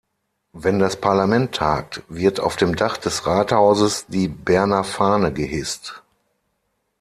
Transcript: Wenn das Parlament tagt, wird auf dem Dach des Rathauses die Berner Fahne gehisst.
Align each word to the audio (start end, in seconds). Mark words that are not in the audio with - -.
Wenn 0.53 0.79
das 0.79 0.99
Parlament 0.99 1.53
tagt, 1.53 2.01
wird 2.09 2.39
auf 2.39 2.55
dem 2.55 2.75
Dach 2.75 2.97
des 2.97 3.27
Rathauses 3.27 4.07
die 4.07 4.27
Berner 4.29 4.83
Fahne 4.83 5.31
gehisst. 5.31 6.01